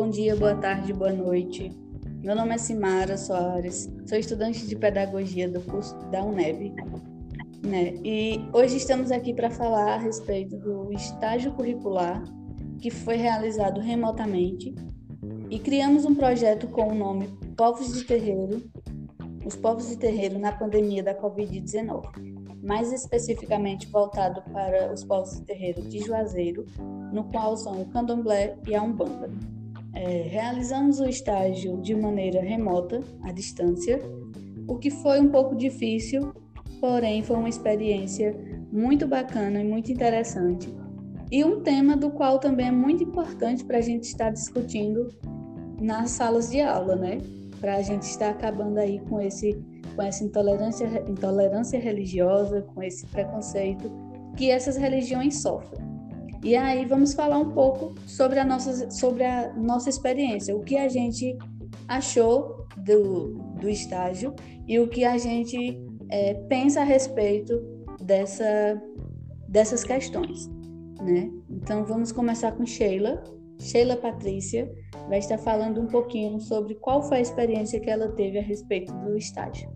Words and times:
Bom 0.00 0.10
dia, 0.10 0.36
boa 0.36 0.54
tarde, 0.54 0.92
boa 0.92 1.12
noite. 1.12 1.72
Meu 2.22 2.36
nome 2.36 2.54
é 2.54 2.58
Simara 2.58 3.18
Soares, 3.18 3.92
sou 4.06 4.16
estudante 4.16 4.64
de 4.64 4.76
pedagogia 4.76 5.48
do 5.48 5.60
curso 5.60 5.98
da 6.12 6.22
UNEB. 6.22 6.72
Né? 7.66 7.94
E 8.04 8.48
hoje 8.52 8.76
estamos 8.76 9.10
aqui 9.10 9.34
para 9.34 9.50
falar 9.50 9.94
a 9.94 9.98
respeito 9.98 10.56
do 10.56 10.92
estágio 10.92 11.50
curricular 11.50 12.22
que 12.80 12.92
foi 12.92 13.16
realizado 13.16 13.80
remotamente 13.80 14.72
e 15.50 15.58
criamos 15.58 16.04
um 16.04 16.14
projeto 16.14 16.68
com 16.68 16.92
o 16.92 16.94
nome 16.94 17.36
Povos 17.56 17.92
de 17.92 18.04
Terreiro, 18.04 18.62
os 19.44 19.56
povos 19.56 19.88
de 19.88 19.96
terreiro 19.96 20.38
na 20.38 20.52
pandemia 20.52 21.02
da 21.02 21.20
Covid-19 21.20 22.38
mais 22.62 22.92
especificamente 22.92 23.88
voltado 23.88 24.42
para 24.52 24.92
os 24.92 25.02
povos 25.02 25.38
de 25.38 25.42
terreiro 25.42 25.82
de 25.82 26.00
Juazeiro, 26.00 26.66
no 27.12 27.24
qual 27.24 27.56
são 27.56 27.80
o 27.80 27.86
candomblé 27.86 28.56
e 28.66 28.74
a 28.74 28.82
umbanda. 28.82 29.57
É, 29.98 30.28
realizamos 30.28 31.00
o 31.00 31.08
estágio 31.08 31.76
de 31.82 31.92
maneira 31.92 32.40
remota, 32.40 33.02
à 33.24 33.32
distância, 33.32 34.00
o 34.68 34.78
que 34.78 34.90
foi 34.90 35.18
um 35.18 35.28
pouco 35.28 35.56
difícil, 35.56 36.32
porém 36.80 37.20
foi 37.20 37.36
uma 37.36 37.48
experiência 37.48 38.32
muito 38.70 39.08
bacana 39.08 39.60
e 39.60 39.64
muito 39.64 39.90
interessante. 39.90 40.72
E 41.32 41.44
um 41.44 41.62
tema 41.62 41.96
do 41.96 42.12
qual 42.12 42.38
também 42.38 42.68
é 42.68 42.70
muito 42.70 43.02
importante 43.02 43.64
para 43.64 43.78
a 43.78 43.80
gente 43.80 44.04
estar 44.04 44.30
discutindo 44.30 45.08
nas 45.80 46.12
salas 46.12 46.48
de 46.48 46.60
aula, 46.60 46.94
né? 46.94 47.18
Para 47.58 47.74
a 47.74 47.82
gente 47.82 48.02
estar 48.02 48.30
acabando 48.30 48.78
aí 48.78 49.00
com 49.00 49.20
esse 49.20 49.60
com 49.96 50.02
essa 50.02 50.22
intolerância, 50.22 50.86
intolerância 51.08 51.80
religiosa, 51.80 52.62
com 52.62 52.80
esse 52.84 53.04
preconceito 53.06 53.90
que 54.36 54.48
essas 54.48 54.76
religiões 54.76 55.42
sofrem. 55.42 55.97
E 56.42 56.54
aí 56.54 56.84
vamos 56.84 57.14
falar 57.14 57.38
um 57.38 57.50
pouco 57.50 57.94
sobre 58.06 58.38
a 58.38 58.44
nossa, 58.44 58.90
sobre 58.90 59.24
a 59.24 59.52
nossa 59.54 59.90
experiência, 59.90 60.56
o 60.56 60.62
que 60.62 60.76
a 60.76 60.88
gente 60.88 61.36
achou 61.88 62.66
do, 62.76 63.34
do 63.60 63.68
estágio 63.68 64.34
e 64.66 64.78
o 64.78 64.88
que 64.88 65.04
a 65.04 65.18
gente 65.18 65.80
é, 66.08 66.34
pensa 66.34 66.80
a 66.80 66.84
respeito 66.84 67.60
dessa, 68.00 68.80
dessas 69.48 69.82
questões. 69.82 70.48
Né? 71.02 71.30
Então 71.50 71.84
vamos 71.84 72.12
começar 72.12 72.52
com 72.52 72.64
Sheila. 72.64 73.22
Sheila 73.58 73.96
Patrícia 73.96 74.72
vai 75.08 75.18
estar 75.18 75.38
falando 75.38 75.80
um 75.80 75.86
pouquinho 75.86 76.40
sobre 76.40 76.76
qual 76.76 77.02
foi 77.02 77.18
a 77.18 77.22
experiência 77.22 77.80
que 77.80 77.90
ela 77.90 78.08
teve 78.12 78.38
a 78.38 78.42
respeito 78.42 78.92
do 78.92 79.16
estágio. 79.16 79.68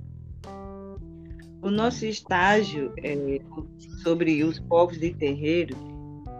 O 1.60 1.70
nosso 1.70 2.04
estágio 2.06 2.92
é, 3.02 3.40
sobre 4.02 4.42
os 4.44 4.58
povos 4.60 4.98
de 4.98 5.14
terreiro, 5.14 5.76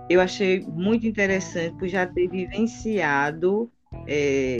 eu 0.08 0.20
achei 0.20 0.60
muito 0.68 1.06
interessante 1.06 1.76
por 1.76 1.88
já 1.88 2.06
ter 2.06 2.28
vivenciado 2.28 3.70
é, 4.06 4.58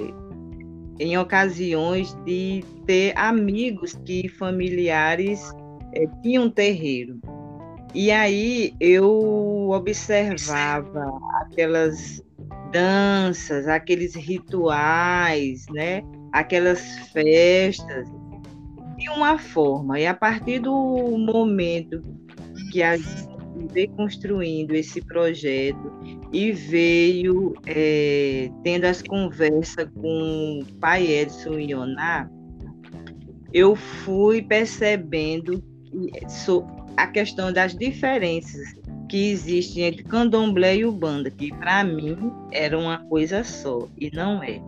em 0.99 1.17
ocasiões 1.19 2.15
de 2.25 2.65
ter 2.87 3.17
amigos 3.17 3.95
que 4.05 4.29
familiares 4.29 5.53
é, 5.95 6.07
tinham 6.23 6.51
terreiro. 6.51 7.21
E 7.95 8.11
aí 8.11 8.75
eu 8.81 9.69
observava 9.71 11.13
aquelas 11.43 12.23
danças, 12.73 13.69
aqueles 13.69 14.15
rituais, 14.15 15.67
né? 15.71 16.03
aquelas 16.33 16.81
festas 17.11 18.09
de 18.97 19.09
uma 19.11 19.39
forma. 19.39 20.01
E 20.01 20.07
a 20.07 20.15
partir 20.15 20.61
do 20.61 20.73
momento 21.19 22.03
que 22.71 22.83
a 22.83 22.97
gente 22.97 23.32
veio 23.73 23.91
construindo 23.91 24.73
esse 24.73 25.01
projeto 25.03 25.93
e 26.33 26.53
veio 26.53 27.55
é, 27.67 28.51
tendo 28.63 28.85
as 28.85 29.03
conversas 29.03 29.89
com 29.95 30.61
o 30.63 30.75
pai 30.81 31.07
Edson 31.07 31.59
Ioná, 31.59 32.29
eu 33.53 33.77
fui 33.77 34.43
percebendo 34.43 35.63
a 36.97 37.07
questão 37.07 37.53
das 37.53 37.77
diferenças 37.77 38.75
que 39.09 39.31
existem 39.31 39.85
entre 39.85 40.03
candomblé 40.05 40.77
e 40.77 40.87
ubanda, 40.87 41.31
que 41.31 41.55
para 41.57 41.85
mim 41.85 42.33
era 42.51 42.79
uma 42.79 42.99
coisa 43.05 43.45
só, 43.45 43.87
e 43.99 44.11
não 44.11 44.43
é. 44.43 44.59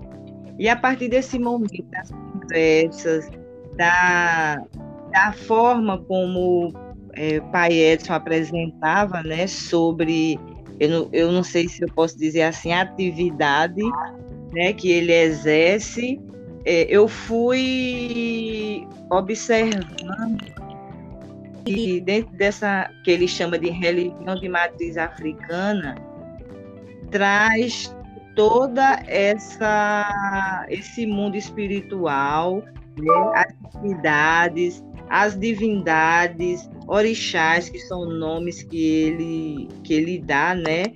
E 0.59 0.69
a 0.69 0.77
partir 0.77 1.09
desse 1.09 1.39
momento, 1.39 1.83
das 1.91 2.11
conversas, 2.11 3.31
da, 3.75 4.63
da 5.11 5.33
forma 5.33 5.99
como 5.99 6.73
é, 7.17 7.41
pai 7.41 7.73
Edson 7.73 8.15
apresentava, 8.15 9.23
né, 9.23 9.47
sobre, 9.47 10.39
eu 10.79 10.89
não, 10.89 11.09
eu 11.13 11.33
não 11.33 11.43
sei 11.43 11.69
se 11.69 11.83
eu 11.83 11.89
posso 11.89 12.19
dizer 12.19 12.43
assim, 12.43 12.73
a 12.73 12.83
atividade 12.83 13.83
né, 14.53 14.73
que 14.73 14.91
ele 14.91 15.13
exerce, 15.13 16.21
é, 16.65 16.87
eu 16.89 17.07
fui 17.09 18.87
observando 19.11 20.55
que 21.65 22.01
dentro 22.01 22.33
dessa 22.37 22.91
que 23.03 23.11
ele 23.11 23.27
chama 23.27 23.59
de 23.59 23.71
religião 23.71 24.35
de 24.35 24.49
matriz 24.49 24.97
africana, 24.97 25.95
traz 27.11 27.95
toda 28.35 29.03
essa 29.07 30.67
esse 30.69 31.07
mundo 31.07 31.37
espiritual 31.37 32.63
né, 32.99 33.33
as 33.35 33.73
divindades, 33.73 34.85
as 35.15 35.39
divindades, 35.39 36.69
orixás, 36.89 37.69
que 37.69 37.79
são 37.79 38.05
nomes 38.05 38.65
que 38.65 38.85
ele, 38.85 39.69
que 39.85 39.95
ele 39.95 40.19
dá, 40.19 40.57
né? 40.57 40.87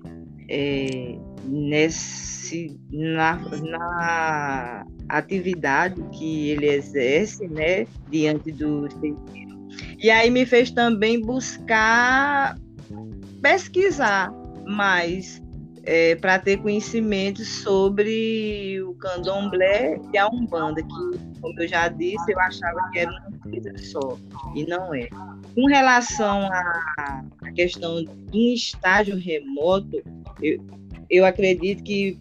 É, 0.51 1.17
nesse, 1.45 2.77
na, 2.91 3.37
na 3.37 4.85
atividade 5.09 6.03
que 6.11 6.51
ele 6.51 6.67
exerce, 6.67 7.47
né? 7.47 7.87
Diante 8.11 8.51
do 8.51 8.89
E 10.03 10.11
aí 10.11 10.31
me 10.31 10.45
fez 10.45 10.73
também 10.73 11.21
buscar 11.21 12.59
pesquisar 13.41 14.33
mais 14.67 15.41
é, 15.85 16.17
para 16.17 16.41
ter 16.41 16.57
conhecimento 16.57 17.45
sobre 17.45 18.83
o 18.83 18.95
candomblé 18.95 20.01
e 20.13 20.19
a 20.19 20.27
umbanda, 20.27 20.83
que, 20.83 21.41
como 21.41 21.63
eu 21.63 21.69
já 21.69 21.87
disse, 21.87 22.33
eu 22.33 22.41
achava 22.41 22.91
que 22.91 22.99
era 22.99 23.11
uma 23.13 23.38
coisa 23.49 23.79
só, 23.79 24.19
e 24.55 24.65
não 24.67 24.95
é. 24.95 25.09
Com 25.55 25.67
relação 25.67 26.43
à, 26.53 27.25
à 27.43 27.53
questão 27.53 28.05
do 28.05 28.39
estágio 28.53 29.17
remoto, 29.17 30.03
eu, 30.43 30.65
eu 31.11 31.25
acredito 31.25 31.83
que 31.83 32.19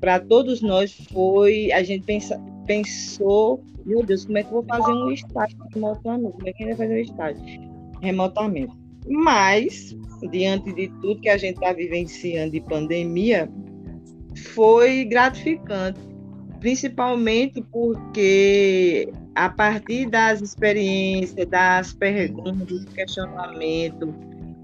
para 0.00 0.18
todos 0.18 0.62
nós 0.62 0.92
foi, 1.12 1.70
a 1.72 1.82
gente 1.82 2.04
pensa, 2.04 2.40
pensou, 2.66 3.62
meu 3.84 4.02
Deus, 4.02 4.24
como 4.24 4.38
é 4.38 4.42
que 4.42 4.48
eu 4.48 4.62
vou 4.62 4.64
fazer 4.64 4.92
um 4.92 5.10
estágio 5.10 5.58
remotamente? 5.74 6.32
Como 6.32 6.48
é 6.48 6.52
que 6.52 6.62
a 6.62 6.66
gente 6.66 6.76
vai 6.76 6.86
fazer 6.88 7.00
um 7.00 7.02
estágio 7.02 7.70
remotamente? 8.00 8.80
Mas, 9.08 9.96
diante 10.30 10.72
de 10.72 10.88
tudo 11.00 11.20
que 11.20 11.28
a 11.28 11.36
gente 11.36 11.54
está 11.54 11.72
vivenciando 11.72 12.52
de 12.52 12.60
pandemia, 12.60 13.50
foi 14.54 15.04
gratificante, 15.04 16.00
principalmente 16.60 17.62
porque 17.70 19.10
a 19.34 19.48
partir 19.48 20.06
das 20.06 20.40
experiências, 20.40 21.46
das 21.48 21.92
perguntas, 21.92 22.66
do 22.66 22.86
questionamento 22.92 24.14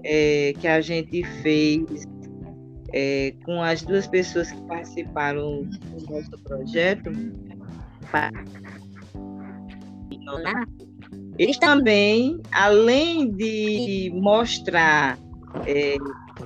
é, 0.03 0.53
que 0.59 0.67
a 0.67 0.81
gente 0.81 1.23
fez 1.41 2.07
é, 2.93 3.33
com 3.45 3.61
as 3.61 3.81
duas 3.81 4.07
pessoas 4.07 4.51
que 4.51 4.61
participaram 4.63 5.63
do 5.63 6.11
nosso 6.11 6.31
projeto, 6.43 7.11
eles 11.37 11.57
também, 11.57 12.41
além 12.51 13.31
de 13.31 14.11
mostrar 14.13 15.17
é, 15.65 15.95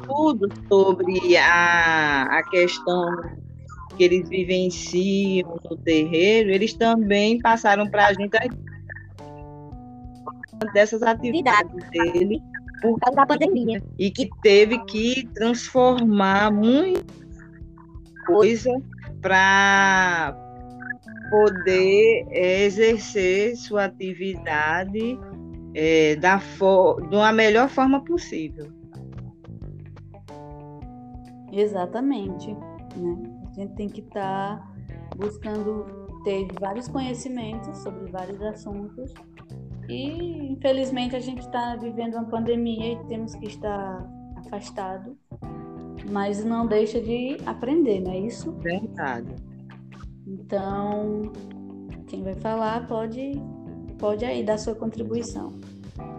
tudo 0.05 0.49
sobre 0.67 1.37
a, 1.37 2.23
a 2.23 2.43
questão 2.43 3.05
que 3.91 4.03
eles 4.03 4.27
vivenciam 4.29 5.59
no 5.69 5.77
terreiro, 5.77 6.49
eles 6.49 6.73
também 6.73 7.39
passaram 7.39 7.89
para 7.89 8.07
a 8.07 8.13
gente 8.13 8.37
dessas 10.73 11.01
atividades 11.01 11.89
dele 11.89 12.41
por 12.81 12.99
causa 12.99 13.15
da 13.15 13.25
pandemia 13.25 13.81
e 13.97 14.09
que 14.11 14.29
teve 14.41 14.83
que 14.85 15.27
transformar 15.33 16.51
muita 16.51 17.03
coisa 18.25 18.71
para 19.21 20.35
poder 21.29 22.27
é, 22.29 22.63
exercer 22.65 23.55
sua 23.55 23.85
atividade 23.85 25.17
é, 25.73 26.15
da 26.17 26.39
for 26.39 27.01
de 27.07 27.15
uma 27.15 27.31
melhor 27.31 27.69
forma 27.69 28.03
possível. 28.03 28.67
Exatamente. 31.51 32.53
Né? 32.95 33.40
A 33.51 33.53
gente 33.53 33.73
tem 33.75 33.89
que 33.89 34.01
estar 34.01 34.59
tá 34.59 34.73
buscando 35.17 35.85
ter 36.23 36.47
vários 36.59 36.87
conhecimentos 36.87 37.77
sobre 37.79 38.09
vários 38.11 38.41
assuntos 38.41 39.13
e 39.89 40.51
infelizmente 40.51 41.15
a 41.15 41.19
gente 41.19 41.41
está 41.41 41.75
vivendo 41.75 42.13
uma 42.13 42.25
pandemia 42.25 42.93
e 42.93 43.05
temos 43.07 43.35
que 43.35 43.47
estar 43.47 44.07
afastado, 44.37 45.17
mas 46.09 46.43
não 46.45 46.65
deixa 46.65 47.01
de 47.01 47.37
aprender, 47.45 48.01
não 48.01 48.11
é 48.11 48.19
isso? 48.19 48.51
Verdade. 48.53 49.35
Então, 50.25 51.31
quem 52.07 52.23
vai 52.23 52.35
falar 52.35 52.87
pode, 52.87 53.33
pode 53.97 54.23
aí 54.23 54.43
dar 54.43 54.57
sua 54.57 54.75
contribuição. 54.75 55.51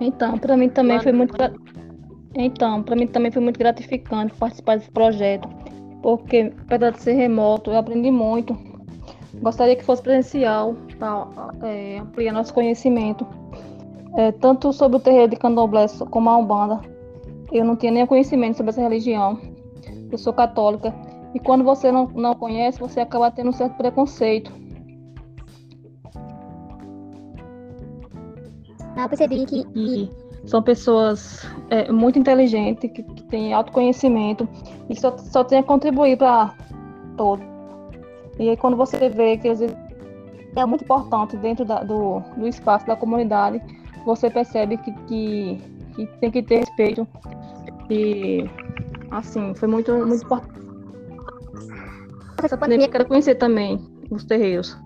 Então, 0.00 0.38
para 0.38 0.56
mim 0.56 0.68
também 0.68 1.00
foi 1.00 1.12
muito 1.12 1.34
então, 2.34 2.82
para 2.82 2.96
mim 2.96 3.06
também 3.06 3.30
foi 3.30 3.42
muito 3.42 3.58
gratificante 3.58 4.34
participar 4.34 4.76
desse 4.76 4.90
projeto, 4.90 5.46
porque 6.02 6.52
apesar 6.66 6.90
de 6.90 7.00
ser 7.00 7.12
remoto, 7.12 7.70
eu 7.70 7.78
aprendi 7.78 8.10
muito. 8.10 8.56
Gostaria 9.34 9.76
que 9.76 9.84
fosse 9.84 10.02
presencial 10.02 10.74
para 10.98 11.26
é, 11.62 11.98
ampliar 11.98 12.32
nosso 12.32 12.52
conhecimento, 12.52 13.26
é, 14.16 14.30
tanto 14.32 14.72
sobre 14.72 14.98
o 14.98 15.00
terreiro 15.00 15.28
de 15.28 15.36
Candomblé 15.36 15.86
como 16.10 16.28
a 16.28 16.36
Umbanda. 16.36 16.80
Eu 17.50 17.64
não 17.64 17.76
tinha 17.76 17.92
nenhum 17.92 18.06
conhecimento 18.06 18.56
sobre 18.56 18.70
essa 18.70 18.82
religião. 18.82 19.40
Eu 20.10 20.18
sou 20.18 20.32
católica 20.32 20.94
e 21.34 21.40
quando 21.40 21.64
você 21.64 21.90
não, 21.90 22.06
não 22.08 22.34
conhece, 22.34 22.78
você 22.78 23.00
acaba 23.00 23.30
tendo 23.30 23.50
um 23.50 23.52
certo 23.52 23.76
preconceito. 23.76 24.52
Ah, 28.96 29.08
percebi 29.08 29.46
que, 29.46 29.64
que 29.64 30.10
são 30.44 30.62
pessoas 30.62 31.46
é, 31.70 31.90
muito 31.90 32.18
inteligentes, 32.18 32.90
que, 32.90 33.02
que 33.02 33.22
têm 33.24 33.52
autoconhecimento 33.52 34.48
e 34.88 34.98
só, 34.98 35.16
só 35.16 35.44
tem 35.44 35.58
a 35.58 35.62
contribuir 35.62 36.16
para 36.16 36.54
todo. 37.16 37.42
E 38.38 38.50
aí 38.50 38.56
quando 38.56 38.76
você 38.76 39.08
vê 39.08 39.36
que 39.36 39.48
às 39.48 39.60
vezes 39.60 39.76
é 40.56 40.66
muito 40.66 40.84
importante 40.84 41.36
dentro 41.36 41.64
da, 41.64 41.82
do, 41.82 42.20
do 42.36 42.46
espaço 42.46 42.86
da 42.86 42.96
comunidade, 42.96 43.62
você 44.04 44.28
percebe 44.28 44.76
que, 44.78 44.92
que, 45.06 45.60
que 45.94 46.06
tem 46.18 46.30
que 46.30 46.42
ter 46.42 46.58
respeito. 46.58 47.06
E 47.88 48.44
assim, 49.10 49.54
foi 49.54 49.68
muito, 49.68 49.92
muito 50.06 50.24
importante. 50.24 50.62
Eu 52.42 52.90
quero 52.90 53.06
conhecer 53.06 53.36
também 53.36 53.78
os 54.10 54.24
terreiros. 54.24 54.76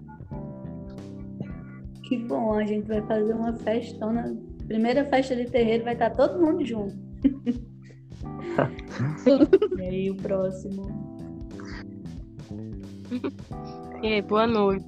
Que 2.03 2.19
bom, 2.19 2.53
a 2.53 2.65
gente 2.65 2.87
vai 2.87 3.03
fazer 3.03 3.33
uma 3.33 3.53
festona 3.55 4.37
Primeira 4.67 5.05
festa 5.05 5.37
de 5.37 5.47
terreiro 5.47 5.85
vai 5.85 5.93
estar 5.93 6.11
todo 6.11 6.45
mundo 6.45 6.65
junto. 6.65 6.97
e 9.79 9.83
aí 9.83 10.11
o 10.11 10.17
próximo. 10.17 10.85
É, 14.03 14.21
boa 14.23 14.47
noite. 14.47 14.87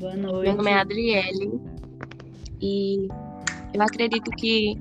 Boa 0.00 0.16
noite. 0.16 0.48
Meu 0.48 0.56
nome 0.56 0.70
é 0.70 0.74
Adriele 0.74 1.60
e 2.60 3.06
eu 3.72 3.82
acredito 3.82 4.30
que 4.32 4.74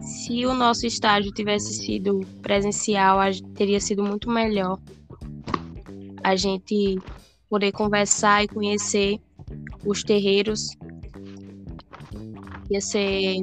se 0.00 0.46
o 0.46 0.54
nosso 0.54 0.86
estágio 0.86 1.32
tivesse 1.32 1.74
sido 1.74 2.20
presencial, 2.42 3.18
teria 3.54 3.80
sido 3.80 4.04
muito 4.04 4.30
melhor 4.30 4.78
a 6.22 6.36
gente 6.36 6.98
poder 7.48 7.72
conversar 7.72 8.44
e 8.44 8.48
conhecer 8.48 9.18
os 9.84 10.04
terreiros 10.04 10.76
ia 12.70 12.80
ser 12.80 13.36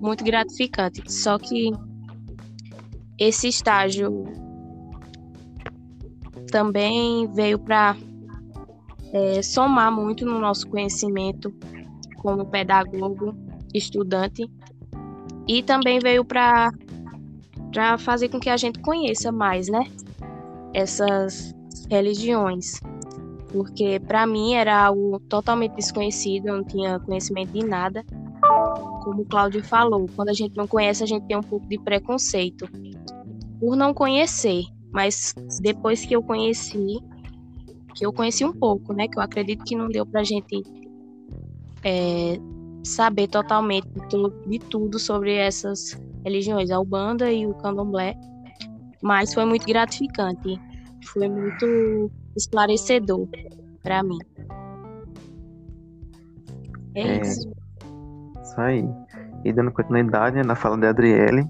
muito 0.00 0.24
gratificante. 0.24 1.02
Só 1.10 1.38
que 1.38 1.70
esse 3.18 3.48
estágio 3.48 4.24
também 6.50 7.26
veio 7.32 7.58
para 7.58 7.96
é, 9.12 9.42
somar 9.42 9.90
muito 9.92 10.24
no 10.24 10.38
nosso 10.38 10.68
conhecimento 10.68 11.52
como 12.18 12.46
pedagogo, 12.46 13.34
estudante, 13.74 14.50
e 15.46 15.62
também 15.62 15.98
veio 15.98 16.24
para 16.24 16.70
para 17.72 17.98
fazer 17.98 18.30
com 18.30 18.40
que 18.40 18.48
a 18.48 18.56
gente 18.56 18.80
conheça 18.80 19.30
mais, 19.30 19.68
né? 19.68 19.84
Essas 20.72 21.54
religiões. 21.90 22.80
Porque 23.52 24.00
para 24.00 24.26
mim 24.26 24.54
era 24.54 24.86
algo 24.86 25.20
totalmente 25.20 25.74
desconhecido, 25.74 26.46
eu 26.46 26.56
não 26.56 26.64
tinha 26.64 26.98
conhecimento 27.00 27.52
de 27.52 27.66
nada 27.66 28.02
como 28.40 29.22
o 29.22 29.24
Cláudio 29.24 29.62
falou, 29.64 30.06
quando 30.16 30.30
a 30.30 30.32
gente 30.32 30.56
não 30.56 30.66
conhece, 30.66 31.02
a 31.02 31.06
gente 31.06 31.26
tem 31.26 31.36
um 31.36 31.42
pouco 31.42 31.66
de 31.68 31.78
preconceito 31.78 32.68
por 33.60 33.76
não 33.76 33.94
conhecer. 33.94 34.64
Mas 34.92 35.34
depois 35.60 36.04
que 36.04 36.14
eu 36.14 36.22
conheci, 36.22 36.98
que 37.94 38.04
eu 38.04 38.12
conheci 38.12 38.44
um 38.44 38.52
pouco, 38.52 38.92
né? 38.92 39.06
Que 39.08 39.18
eu 39.18 39.22
acredito 39.22 39.64
que 39.64 39.76
não 39.76 39.88
deu 39.88 40.06
pra 40.06 40.24
gente 40.24 40.62
é, 41.84 42.38
saber 42.82 43.28
totalmente 43.28 43.86
de, 44.46 44.58
tudo 44.58 44.98
sobre 44.98 45.34
essas 45.34 46.00
religiões, 46.24 46.70
a 46.70 46.80
Ubanda 46.80 47.30
e 47.32 47.46
o 47.46 47.54
Candomblé. 47.54 48.16
Mas 49.02 49.34
foi 49.34 49.44
muito 49.44 49.66
gratificante. 49.66 50.58
Foi 51.04 51.28
muito 51.28 52.10
esclarecedor 52.34 53.28
para 53.82 54.02
mim. 54.02 54.18
É, 56.94 57.02
é 57.02 57.20
isso. 57.22 57.65
Aí. 58.56 58.88
E 59.44 59.52
dando 59.52 59.70
continuidade 59.70 60.36
né, 60.36 60.42
na 60.42 60.54
fala 60.54 60.78
de 60.78 60.86
Adriele, 60.86 61.44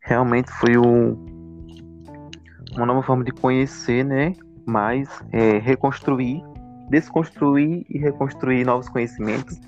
realmente 0.00 0.50
foi 0.52 0.76
uma 0.76 2.86
nova 2.86 3.02
forma 3.02 3.24
de 3.24 3.32
conhecer, 3.32 4.04
né? 4.04 4.32
Mais 4.66 5.08
é, 5.32 5.58
reconstruir, 5.58 6.42
desconstruir 6.88 7.84
e 7.90 7.98
reconstruir 7.98 8.64
novos 8.64 8.88
conhecimentos 8.88 9.60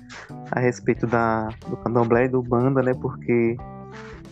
a 0.51 0.59
respeito 0.59 1.05
da, 1.05 1.49
do 1.67 1.77
candomblé 1.77 2.25
e 2.25 2.29
do 2.29 2.41
banda, 2.41 2.81
né? 2.81 2.93
Porque 2.93 3.57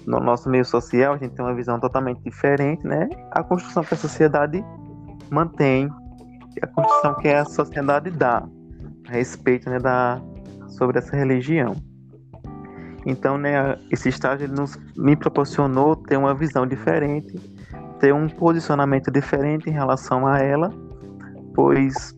no 0.07 0.19
nosso 0.19 0.49
meio 0.49 0.65
social 0.65 1.13
a 1.13 1.17
gente 1.17 1.35
tem 1.35 1.45
uma 1.45 1.53
visão 1.53 1.79
totalmente 1.79 2.21
diferente, 2.23 2.85
né? 2.85 3.09
A 3.31 3.43
construção 3.43 3.83
que 3.83 3.93
a 3.93 3.97
sociedade 3.97 4.63
mantém, 5.29 5.89
a 6.61 6.67
construção 6.67 7.15
que 7.15 7.27
a 7.27 7.45
sociedade 7.45 8.09
dá 8.11 8.43
a 9.07 9.11
respeito 9.11 9.69
né, 9.69 9.79
da, 9.79 10.21
sobre 10.67 10.99
essa 10.99 11.15
religião. 11.15 11.75
Então, 13.05 13.37
né, 13.37 13.77
esse 13.91 14.09
estágio 14.09 14.45
ele 14.45 14.53
nos, 14.53 14.77
me 14.95 15.15
proporcionou 15.15 15.95
ter 15.95 16.17
uma 16.17 16.33
visão 16.33 16.65
diferente, 16.65 17.37
ter 17.99 18.13
um 18.13 18.27
posicionamento 18.27 19.11
diferente 19.11 19.69
em 19.69 19.73
relação 19.73 20.25
a 20.25 20.39
ela, 20.39 20.73
pois 21.53 22.15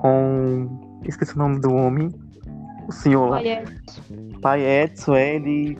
com 0.00 1.00
esqueci 1.04 1.34
o 1.34 1.38
nome 1.38 1.60
do 1.60 1.72
homem, 1.72 2.08
o 2.88 2.92
senhor 2.92 3.28
lá, 3.28 3.38
Pai 4.42 4.62
Edson, 4.62 5.16
ele 5.16 5.78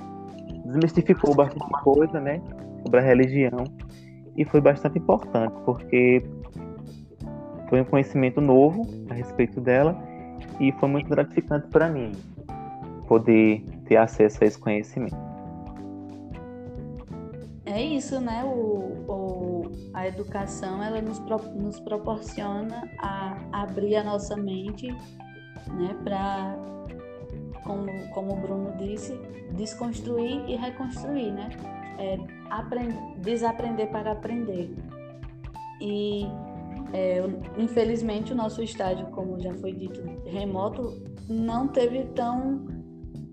desmistificou 0.67 1.35
bastante 1.35 1.69
coisa, 1.83 2.21
né, 2.21 2.41
sobre 2.83 3.01
a 3.01 3.03
religião 3.03 3.65
e 4.37 4.45
foi 4.45 4.61
bastante 4.61 4.99
importante 4.99 5.55
porque 5.65 6.25
foi 7.69 7.81
um 7.81 7.85
conhecimento 7.85 8.41
novo 8.41 8.83
a 9.11 9.15
respeito 9.15 9.61
dela 9.61 9.97
e 10.61 10.71
foi 10.73 10.89
muito 10.89 11.09
gratificante 11.09 11.67
para 11.69 11.89
mim 11.89 12.13
poder 13.09 13.65
ter 13.87 13.97
acesso 13.97 14.43
a 14.43 14.47
esse 14.47 14.59
conhecimento. 14.59 15.17
É 17.65 17.83
isso, 17.83 18.21
né? 18.21 18.45
O, 18.45 19.05
o, 19.09 19.63
a 19.93 20.07
educação 20.07 20.83
ela 20.83 21.03
nos, 21.03 21.19
pro, 21.19 21.37
nos 21.55 21.81
proporciona 21.81 22.89
a 22.99 23.37
abrir 23.53 23.97
a 23.97 24.05
nossa 24.05 24.37
mente, 24.37 24.87
né? 24.87 25.97
Para, 26.05 26.57
como, 27.65 27.87
como 28.15 28.33
o 28.33 28.37
Bruno 28.37 28.73
disse, 28.79 29.15
desconstruir 29.57 30.49
e 30.49 30.55
reconstruir, 30.55 31.33
né? 31.33 31.51
É, 31.99 32.19
aprender, 32.51 32.97
desaprender 33.19 33.89
para 33.89 34.13
aprender. 34.13 34.73
E 35.81 36.27
é, 36.93 37.23
infelizmente 37.59 38.33
o 38.33 38.37
nosso 38.37 38.63
estágio, 38.63 39.07
como 39.09 39.41
já 39.41 39.53
foi 39.55 39.73
dito, 39.73 40.01
remoto, 40.25 41.03
não 41.29 41.67
teve 41.67 42.05
tão 42.15 42.76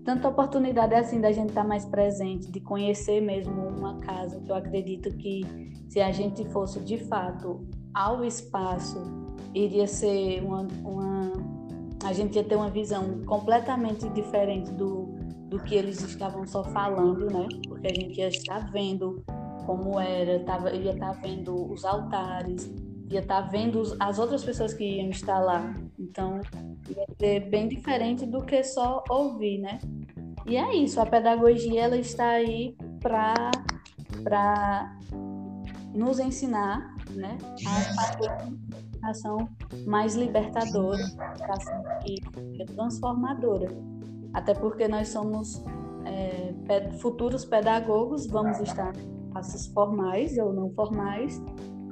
tanta 0.04 0.28
oportunidade 0.28 0.94
assim 0.94 1.20
da 1.20 1.32
gente 1.32 1.48
estar 1.48 1.62
tá 1.62 1.68
mais 1.68 1.84
presente, 1.84 2.50
de 2.50 2.60
conhecer 2.60 3.20
mesmo 3.20 3.68
uma 3.68 3.98
casa, 4.00 4.40
que 4.40 4.50
eu 4.50 4.54
acredito 4.54 5.10
que 5.16 5.42
se 5.88 6.00
a 6.00 6.12
gente 6.12 6.44
fosse 6.50 6.80
de 6.80 6.98
fato 6.98 7.66
ao 7.92 8.24
espaço, 8.24 9.02
iria 9.54 9.86
ser 9.86 10.42
uma, 10.42 10.66
uma 10.84 11.32
a 12.04 12.12
gente 12.12 12.36
ia 12.36 12.44
ter 12.44 12.56
uma 12.56 12.68
visão 12.68 13.22
completamente 13.24 14.08
diferente 14.10 14.70
do, 14.72 15.06
do 15.48 15.58
que 15.60 15.74
eles 15.74 16.00
estavam 16.02 16.46
só 16.46 16.62
falando, 16.64 17.26
né? 17.30 17.48
Porque 17.66 17.86
a 17.86 17.94
gente 17.94 18.18
ia 18.18 18.28
estar 18.28 18.70
vendo 18.70 19.24
como 19.64 19.98
era, 19.98 20.40
tava, 20.40 20.70
ia 20.72 20.92
estar 20.92 21.12
vendo 21.12 21.72
os 21.72 21.84
altares, 21.84 22.70
ia 23.10 23.20
estar 23.20 23.42
vendo 23.42 23.82
as 24.00 24.18
outras 24.18 24.44
pessoas 24.44 24.72
que 24.72 24.84
iam 24.84 25.10
estar 25.10 25.38
lá. 25.38 25.74
Então, 25.98 26.40
ia 26.88 27.06
ser 27.18 27.40
bem 27.48 27.68
diferente 27.68 28.26
do 28.26 28.42
que 28.42 28.62
só 28.62 29.02
ouvir, 29.08 29.58
né? 29.58 29.78
E 30.46 30.56
é 30.56 30.74
isso, 30.74 31.00
a 31.00 31.06
pedagogia 31.06 31.84
ela 31.84 31.96
está 31.96 32.28
aí 32.30 32.76
para 33.00 34.98
nos 35.94 36.18
ensinar, 36.18 36.94
né, 37.10 37.38
a 37.66 37.94
fazer 37.94 38.30
uma 38.30 38.86
educação 38.92 39.48
mais 39.86 40.14
libertadora, 40.14 41.00
educação 41.00 41.82
que 42.02 42.16
é 42.60 42.64
transformadora. 42.66 43.68
Até 44.34 44.52
porque 44.52 44.88
nós 44.88 45.08
somos 45.08 45.62
é, 46.04 46.90
futuros 46.98 47.44
pedagogos, 47.44 48.26
vamos 48.26 48.60
estar 48.60 48.92
espaços 49.34 49.66
formais 49.66 50.38
ou 50.38 50.52
não 50.52 50.70
formais 50.70 51.42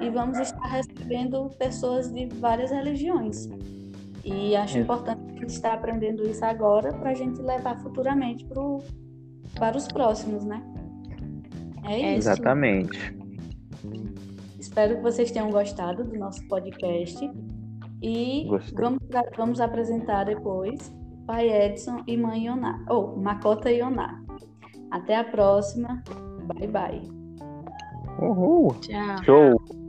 e 0.03 0.11
vamos 0.11 0.39
estar 0.39 0.67
recebendo 0.67 1.51
pessoas 1.59 2.13
de 2.13 2.27
várias 2.27 2.71
religiões. 2.71 3.49
E 4.25 4.55
acho 4.57 4.79
É. 4.79 4.81
importante 4.83 5.21
a 5.29 5.33
gente 5.41 5.47
estar 5.47 5.73
aprendendo 5.75 6.23
isso 6.29 6.45
agora 6.45 6.93
para 6.93 7.11
a 7.11 7.15
gente 7.15 7.41
levar 7.41 7.79
futuramente 7.81 8.45
pro, 8.45 8.79
para 9.59 9.77
os 9.77 9.89
próximos, 9.89 10.45
né? 10.45 10.63
É 11.85 11.99
isso. 12.17 12.29
Exatamente. 12.31 13.17
Espero 14.59 14.97
que 14.97 15.03
vocês 15.03 15.31
tenham 15.33 15.51
gostado 15.51 16.05
do 16.05 16.17
nosso 16.19 16.47
podcast. 16.49 17.29
E 18.01 18.45
Gostei. 18.49 18.75
vamos, 18.79 19.01
vamos 19.37 19.61
apresentar 19.61 20.25
depois 20.25 20.93
pai 21.27 21.49
Edson 21.49 22.03
e 22.07 22.17
mãe 22.17 22.47
Ioná. 22.47 22.85
Ou 22.89 23.17
Macota 23.17 23.71
e 23.71 23.79
Ioná. 23.79 24.23
Até 24.91 25.17
a 25.17 25.25
próxima. 25.25 26.03
Bye, 26.47 26.69
bye. 26.69 27.03
Uhul. 28.21 28.75
Tchau. 28.81 29.25
Show. 29.25 29.82